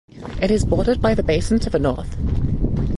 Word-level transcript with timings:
It 0.41 0.49
is 0.49 0.65
bordered 0.65 0.99
by 0.99 1.13
the 1.13 1.21
basin 1.21 1.59
to 1.59 1.69
the 1.69 1.77
north. 1.77 2.17